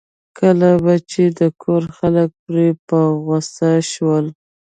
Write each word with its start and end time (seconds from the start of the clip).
کله 0.39 0.69
به 0.83 0.93
چې 1.11 1.23
د 1.39 1.41
کور 1.61 1.83
خلک 1.97 2.29
پرې 2.43 2.67
په 2.87 2.99
غوسه 3.23 3.71
شول. 3.91 4.25